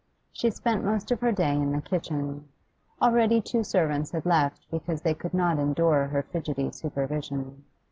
She 0.33 0.49
spent 0.49 0.83
most 0.83 1.11
of 1.11 1.19
her 1.19 1.31
day 1.31 1.53
in 1.53 1.73
the 1.73 1.79
kitchen; 1.79 2.47
already 2.99 3.39
two 3.39 3.63
servants 3.63 4.09
had 4.09 4.25
left 4.25 4.65
because 4.71 5.03
they 5.03 5.13
could 5.13 5.31
not 5.35 5.59
endure 5.59 6.07
her 6.07 6.23
fidgety 6.23 6.71
supervision. 6.71 7.65